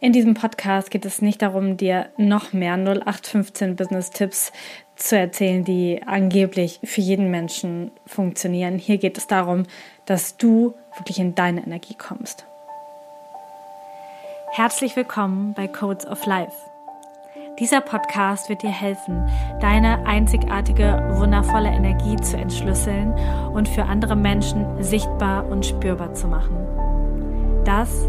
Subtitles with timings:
[0.00, 4.52] In diesem Podcast geht es nicht darum, dir noch mehr 0815 Business-Tipps
[4.96, 8.78] zu erzählen, die angeblich für jeden Menschen funktionieren.
[8.78, 9.64] Hier geht es darum,
[10.04, 12.44] dass du wirklich in deine Energie kommst.
[14.52, 16.52] Herzlich willkommen bei Codes of Life.
[17.60, 19.28] Dieser Podcast wird dir helfen,
[19.60, 23.12] deine einzigartige, wundervolle Energie zu entschlüsseln
[23.52, 26.56] und für andere Menschen sichtbar und spürbar zu machen.
[27.64, 28.08] Das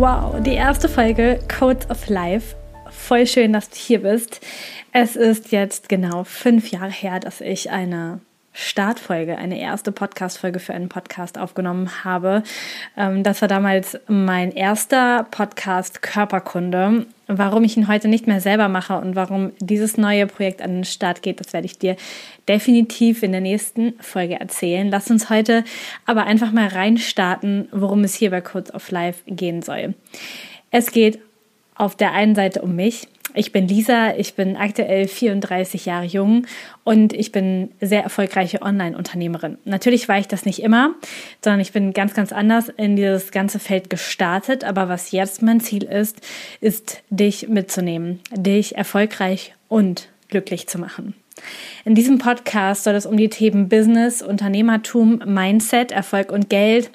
[0.00, 2.54] Wow, die erste Folge Codes of Life.
[2.88, 4.40] Voll schön, dass du hier bist.
[4.92, 8.20] Es ist jetzt genau fünf Jahre her, dass ich eine
[8.60, 12.42] Startfolge, eine erste Podcast-Folge für einen Podcast aufgenommen habe.
[12.96, 17.06] Ähm, das war damals mein erster Podcast Körperkunde.
[17.28, 20.84] Warum ich ihn heute nicht mehr selber mache und warum dieses neue Projekt an den
[20.84, 21.94] Start geht, das werde ich dir
[22.48, 24.90] definitiv in der nächsten Folge erzählen.
[24.90, 25.62] Lass uns heute
[26.04, 29.94] aber einfach mal reinstarten, worum es hier bei Codes of Life gehen soll.
[30.72, 31.20] Es geht
[31.76, 33.06] auf der einen Seite um mich,
[33.38, 36.46] ich bin Lisa, ich bin aktuell 34 Jahre jung
[36.82, 39.58] und ich bin sehr erfolgreiche Online-Unternehmerin.
[39.64, 40.94] Natürlich war ich das nicht immer,
[41.42, 44.64] sondern ich bin ganz, ganz anders in dieses ganze Feld gestartet.
[44.64, 46.20] Aber was jetzt mein Ziel ist,
[46.60, 51.14] ist dich mitzunehmen, dich erfolgreich und glücklich zu machen.
[51.84, 56.90] In diesem Podcast soll es um die Themen Business, Unternehmertum, Mindset, Erfolg und Geld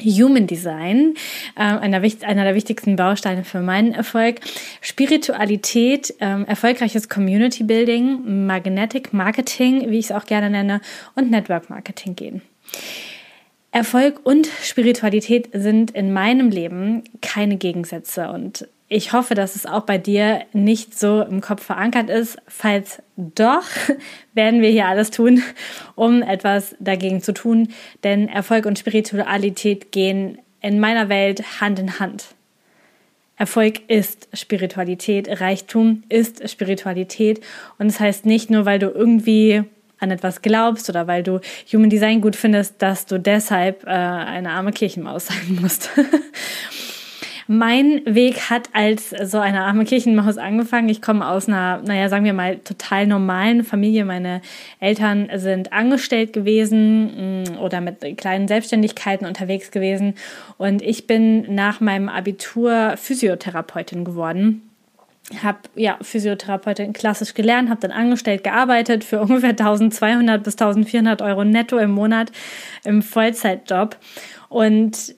[0.00, 1.14] Human Design,
[1.56, 4.40] äh, einer, der wichtigsten Bausteine für meinen Erfolg,
[4.80, 10.80] Spiritualität, äh, erfolgreiches Community Building, Magnetic Marketing, wie ich es auch gerne nenne,
[11.14, 12.42] und Network Marketing gehen.
[13.70, 19.82] Erfolg und Spiritualität sind in meinem Leben keine Gegensätze und ich hoffe, dass es auch
[19.82, 22.36] bei dir nicht so im Kopf verankert ist.
[22.46, 23.64] Falls doch,
[24.34, 25.42] werden wir hier alles tun,
[25.94, 27.68] um etwas dagegen zu tun.
[28.04, 32.26] Denn Erfolg und Spiritualität gehen in meiner Welt Hand in Hand.
[33.36, 37.42] Erfolg ist Spiritualität, Reichtum ist Spiritualität.
[37.78, 39.64] Und das heißt nicht nur, weil du irgendwie
[39.98, 41.40] an etwas glaubst oder weil du
[41.72, 45.90] Human Design gut findest, dass du deshalb äh, eine arme Kirchenmaus sein musst.
[47.46, 50.88] Mein Weg hat als so eine arme Kirchenmaus angefangen.
[50.88, 54.04] Ich komme aus einer, naja, sagen wir mal, total normalen Familie.
[54.04, 54.42] Meine
[54.80, 60.14] Eltern sind angestellt gewesen mm, oder mit kleinen Selbstständigkeiten unterwegs gewesen.
[60.58, 64.62] Und ich bin nach meinem Abitur Physiotherapeutin geworden
[65.42, 71.44] habe ja Physiotherapeutin klassisch gelernt, habe dann angestellt gearbeitet für ungefähr 1200 bis 1400 Euro
[71.44, 72.32] netto im Monat
[72.84, 73.96] im Vollzeitjob
[74.48, 75.14] und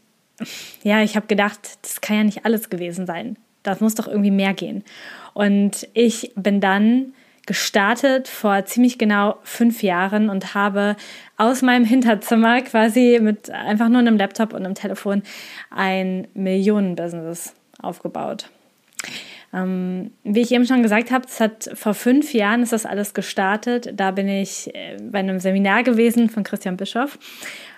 [0.82, 3.36] ja, ich habe gedacht, das kann ja nicht alles gewesen sein.
[3.62, 4.84] Das muss doch irgendwie mehr gehen.
[5.32, 7.14] Und ich bin dann
[7.46, 10.96] gestartet vor ziemlich genau fünf Jahren und habe
[11.36, 15.22] aus meinem Hinterzimmer quasi mit einfach nur einem Laptop und einem Telefon
[15.70, 18.48] ein Millionenbusiness aufgebaut.
[19.54, 23.14] Ähm, wie ich eben schon gesagt habe, es hat vor fünf Jahren ist das alles
[23.14, 23.92] gestartet.
[23.94, 27.18] Da bin ich äh, bei einem Seminar gewesen von Christian Bischoff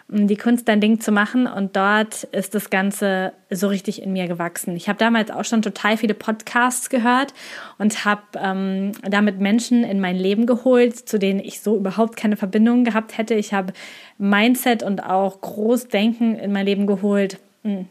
[0.09, 1.47] um die Kunst dein Ding zu machen.
[1.47, 4.77] Und dort ist das Ganze so richtig in mir gewachsen.
[4.77, 7.35] Ich habe damals auch schon total viele Podcasts gehört
[7.79, 12.37] und habe ähm, damit Menschen in mein Leben geholt, zu denen ich so überhaupt keine
[12.37, 13.35] Verbindung gehabt hätte.
[13.35, 13.73] Ich habe
[14.19, 17.39] Mindset und auch Großdenken in mein Leben geholt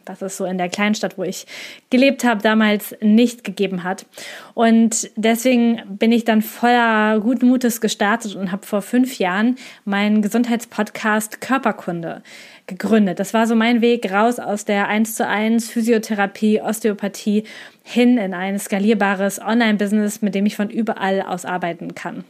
[0.06, 1.46] was es so in der Kleinstadt, wo ich
[1.90, 4.06] gelebt habe, damals nicht gegeben hat.
[4.54, 10.22] Und deswegen bin ich dann voller guten Mutes gestartet und habe vor fünf Jahren meinen
[10.22, 12.22] Gesundheitspodcast Körperkunde
[12.68, 13.20] gegründet.
[13.20, 17.44] Das war so mein Weg raus aus der 1 zu 1 Physiotherapie, Osteopathie
[17.84, 22.24] hin in ein skalierbares Online-Business, mit dem ich von überall aus arbeiten kann.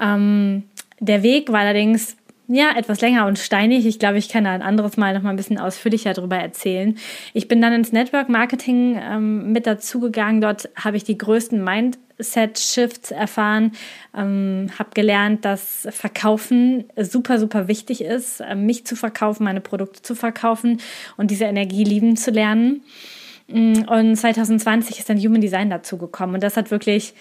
[0.00, 0.64] Ähm,
[1.00, 2.16] der Weg war allerdings
[2.48, 3.86] ja, etwas länger und steinig.
[3.86, 6.96] Ich glaube, ich kann da ein anderes Mal noch mal ein bisschen ausführlicher darüber erzählen.
[7.32, 10.40] Ich bin dann ins Network Marketing ähm, mit dazugegangen.
[10.40, 13.72] Dort habe ich die größten Mindset-Shifts erfahren,
[14.16, 20.02] ähm, habe gelernt, dass Verkaufen super, super wichtig ist, äh, mich zu verkaufen, meine Produkte
[20.02, 20.80] zu verkaufen
[21.16, 22.82] und diese Energie lieben zu lernen.
[23.48, 27.12] Mm, und 2020 ist dann Human Design dazugekommen und das hat wirklich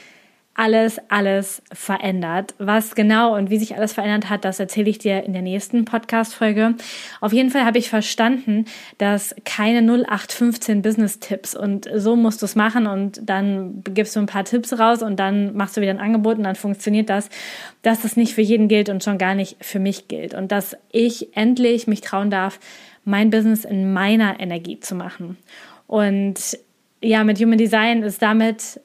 [0.56, 2.56] alles, alles verändert.
[2.58, 5.84] Was genau und wie sich alles verändert hat, das erzähle ich dir in der nächsten
[5.84, 6.76] Podcast-Folge.
[7.20, 8.66] Auf jeden Fall habe ich verstanden,
[8.98, 14.28] dass keine 0815 Business-Tipps und so musst du es machen und dann gibst du ein
[14.28, 17.30] paar Tipps raus und dann machst du wieder ein Angebot und dann funktioniert das,
[17.82, 20.78] dass das nicht für jeden gilt und schon gar nicht für mich gilt und dass
[20.90, 22.60] ich endlich mich trauen darf,
[23.04, 25.38] mein Business in meiner Energie zu machen.
[25.86, 26.58] Und
[27.02, 28.80] ja, mit Human Design ist damit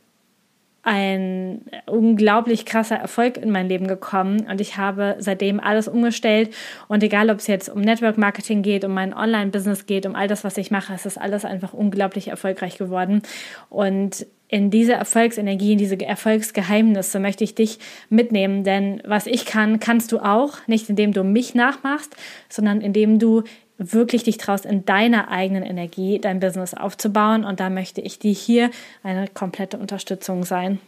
[0.83, 4.47] ein unglaublich krasser Erfolg in mein Leben gekommen.
[4.51, 6.55] Und ich habe seitdem alles umgestellt.
[6.89, 10.29] Und egal ob es jetzt um Network Marketing geht, um mein Online-Business geht, um all
[10.29, 13.23] das, was ich mache, es ist alles einfach unglaublich erfolgreich geworden.
[13.69, 17.79] Und in diese Erfolgsenergie, in diese Erfolgsgeheimnisse möchte ich dich
[18.09, 22.17] mitnehmen, denn was ich kann, kannst du auch, nicht indem du mich nachmachst,
[22.49, 23.45] sondern indem du
[23.81, 27.45] wirklich dich traust, in deiner eigenen Energie dein Business aufzubauen.
[27.45, 28.71] Und da möchte ich dir hier
[29.03, 30.79] eine komplette Unterstützung sein.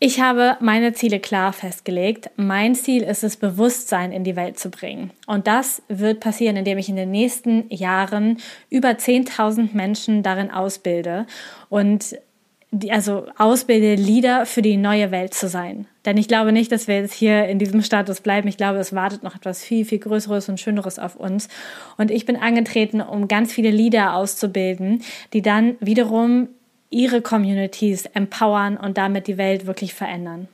[0.00, 2.30] Ich habe meine Ziele klar festgelegt.
[2.36, 5.10] Mein Ziel ist es, Bewusstsein in die Welt zu bringen.
[5.26, 8.38] Und das wird passieren, indem ich in den nächsten Jahren
[8.70, 11.26] über 10.000 Menschen darin ausbilde
[11.68, 12.16] und
[12.70, 15.86] die, also ausbilde, Leader für die neue Welt zu sein.
[16.04, 18.48] Denn ich glaube nicht, dass wir jetzt hier in diesem Status bleiben.
[18.48, 21.48] Ich glaube, es wartet noch etwas viel, viel Größeres und Schöneres auf uns.
[21.96, 25.02] Und ich bin angetreten, um ganz viele Leader auszubilden,
[25.32, 26.48] die dann wiederum
[26.90, 30.48] ihre Communities empowern und damit die Welt wirklich verändern.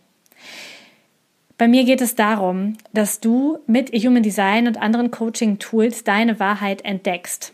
[1.58, 6.84] Bei mir geht es darum, dass du mit Human Design und anderen Coaching-Tools deine Wahrheit
[6.84, 7.52] entdeckst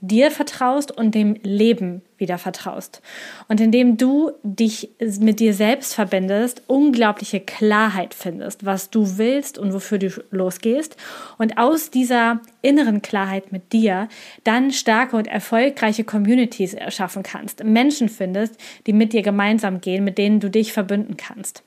[0.00, 3.00] dir vertraust und dem Leben wieder vertraust.
[3.48, 9.72] Und indem du dich mit dir selbst verbindest, unglaubliche Klarheit findest, was du willst und
[9.72, 10.96] wofür du losgehst.
[11.38, 14.08] Und aus dieser inneren Klarheit mit dir
[14.44, 17.64] dann starke und erfolgreiche Communities erschaffen kannst.
[17.64, 18.56] Menschen findest,
[18.86, 21.62] die mit dir gemeinsam gehen, mit denen du dich verbünden kannst.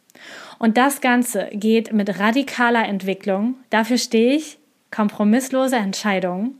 [0.59, 3.55] Und das Ganze geht mit radikaler Entwicklung.
[3.69, 4.57] Dafür stehe ich.
[4.91, 6.59] Kompromisslose Entscheidungen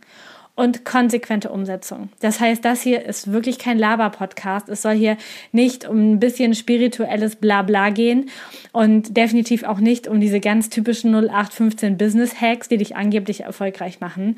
[0.60, 2.10] und konsequente Umsetzung.
[2.20, 4.68] Das heißt, das hier ist wirklich kein Laber-Podcast.
[4.68, 5.16] Es soll hier
[5.54, 8.30] nicht um ein bisschen spirituelles Blabla gehen
[8.74, 14.36] und definitiv auch nicht um diese ganz typischen 0815 Business-Hacks, die dich angeblich erfolgreich machen.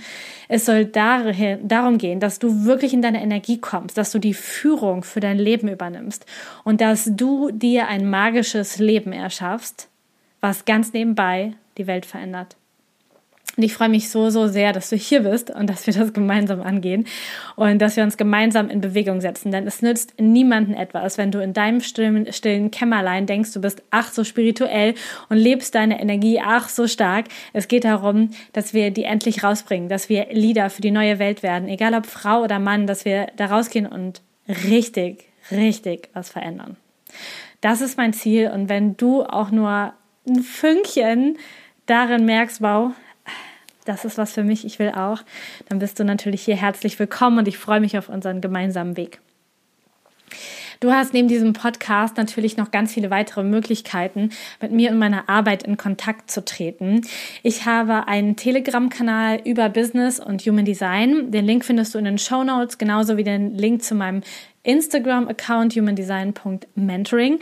[0.48, 5.04] Es soll darum gehen, dass du wirklich in deine Energie kommst, dass du die Führung
[5.04, 6.28] für dein Leben übernimmst
[6.64, 9.90] und dass du dir ein magisches Leben erschaffst,
[10.40, 12.58] was ganz nebenbei die Welt verändert.
[13.58, 16.14] Und ich freue mich so, so sehr, dass du hier bist und dass wir das
[16.14, 17.06] gemeinsam angehen
[17.58, 19.52] und dass wir uns gemeinsam in Bewegung setzen.
[19.52, 23.84] Denn es nützt niemanden etwas, wenn du in deinem stillen, stillen Kämmerlein denkst, du bist
[23.92, 24.96] ach so spirituell
[25.28, 27.26] und lebst deine Energie ach so stark.
[27.52, 31.44] Es geht darum, dass wir die endlich rausbringen, dass wir Leader für die neue Welt
[31.44, 36.78] werden, egal ob Frau oder Mann, dass wir da rausgehen und richtig, richtig was verändern.
[37.60, 38.50] Das ist mein Ziel.
[38.50, 39.94] Und wenn du auch nur
[40.28, 41.38] ein Fünkchen
[41.86, 42.92] darin merkst, wow,
[43.86, 45.22] das ist was für mich, ich will auch,
[45.70, 49.20] dann bist du natürlich hier herzlich willkommen und ich freue mich auf unseren gemeinsamen Weg.
[50.82, 54.32] Du hast neben diesem Podcast natürlich noch ganz viele weitere Möglichkeiten,
[54.62, 57.02] mit mir und meiner Arbeit in Kontakt zu treten.
[57.44, 61.30] Ich habe einen Telegram-Kanal über Business und Human Design.
[61.30, 64.24] Den Link findest du in den Show Notes, genauso wie den Link zu meinem
[64.64, 67.40] Instagram-Account humandesign.mentoring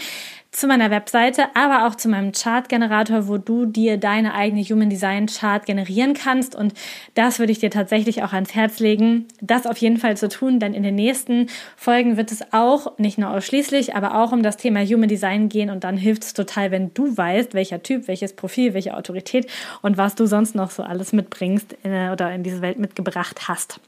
[0.52, 5.28] zu meiner Webseite, aber auch zu meinem Chart-Generator, wo du dir deine eigene Human Design
[5.28, 6.56] Chart generieren kannst.
[6.56, 6.74] Und
[7.14, 10.60] das würde ich dir tatsächlich auch ans Herz legen, das auf jeden Fall zu tun,
[10.60, 11.48] denn in den nächsten
[11.78, 15.70] Folgen wird es auch, nicht nur ausschließlich, aber auch um das Thema Human Design gehen.
[15.70, 19.48] Und dann hilft es total, wenn du weißt, welcher Typ, welches Profil, welche Autorität
[19.84, 23.80] und was du sonst noch so alles mitbringst äh, oder in diese Welt mitgebracht hast.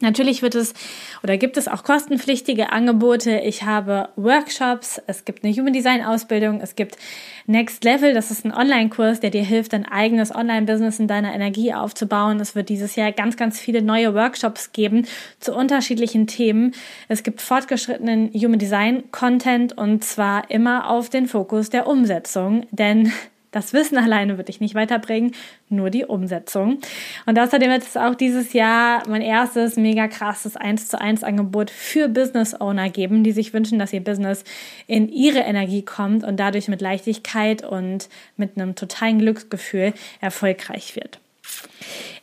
[0.00, 0.74] Natürlich wird es
[1.22, 3.38] oder gibt es auch kostenpflichtige Angebote.
[3.38, 6.98] Ich habe Workshops, es gibt eine Human Design Ausbildung, es gibt
[7.46, 11.72] Next Level, das ist ein Online-Kurs, der dir hilft, dein eigenes Online-Business in deiner Energie
[11.72, 12.38] aufzubauen.
[12.40, 15.06] Es wird dieses Jahr ganz, ganz viele neue Workshops geben
[15.40, 16.74] zu unterschiedlichen Themen.
[17.08, 23.12] Es gibt fortgeschrittenen Human Design Content und zwar immer auf den Fokus der Umsetzung, denn
[23.56, 25.32] das Wissen alleine wird dich nicht weiterbringen,
[25.70, 26.78] nur die Umsetzung.
[27.24, 31.70] Und außerdem wird es auch dieses Jahr mein erstes mega krasses 1 zu 1 Angebot
[31.70, 34.44] für Business Owner geben, die sich wünschen, dass ihr Business
[34.86, 41.18] in ihre Energie kommt und dadurch mit Leichtigkeit und mit einem totalen Glücksgefühl erfolgreich wird.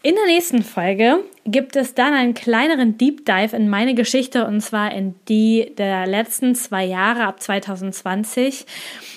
[0.02, 4.60] In der nächsten Folge gibt es dann einen kleineren Deep Dive in meine Geschichte und
[4.60, 8.66] zwar in die der letzten zwei Jahre ab 2020.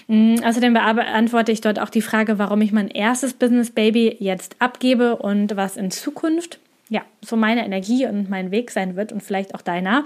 [0.07, 4.57] Mm, außerdem beantworte ich dort auch die Frage, warum ich mein erstes Business Baby jetzt
[4.61, 9.23] abgebe und was in Zukunft ja, so meine Energie und mein Weg sein wird und
[9.23, 10.05] vielleicht auch deiner.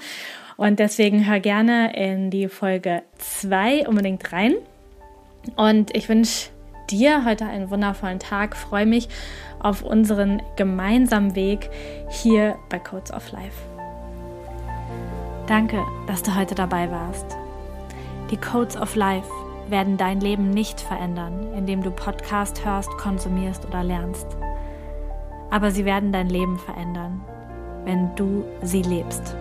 [0.57, 4.55] Und deswegen hör gerne in die Folge 2 unbedingt rein.
[5.57, 6.51] Und ich wünsche
[6.91, 8.57] dir heute einen wundervollen Tag.
[8.57, 9.09] Freue mich
[9.61, 11.71] auf unseren gemeinsamen Weg
[12.09, 13.63] hier bei Codes of Life.
[15.47, 17.37] Danke, dass du heute dabei warst.
[18.31, 19.29] Die Codes of Life
[19.69, 24.27] werden dein Leben nicht verändern, indem du Podcast hörst, konsumierst oder lernst.
[25.51, 27.21] Aber sie werden dein Leben verändern,
[27.85, 29.35] wenn du sie lebst.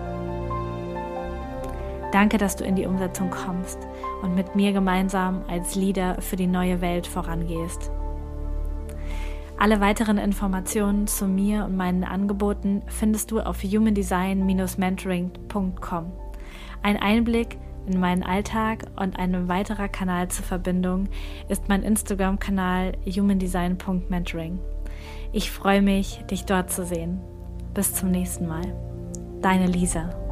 [2.11, 3.77] Danke, dass du in die Umsetzung kommst
[4.23, 7.91] und mit mir gemeinsam als Leader für die neue Welt vorangehst.
[9.59, 16.11] Alle weiteren Informationen zu mir und meinen Angeboten findest du auf humandesign-mentoring.com.
[16.81, 21.09] Ein Einblick in meinen Alltag und ein weiterer Kanal zur Verbindung
[21.49, 24.59] ist mein Instagram-Kanal humandesign.mentoring.
[25.33, 27.19] Ich freue mich, dich dort zu sehen.
[27.73, 28.73] Bis zum nächsten Mal.
[29.41, 30.28] Deine Lisa.